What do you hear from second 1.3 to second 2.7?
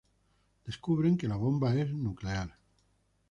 la bomba es nuclear.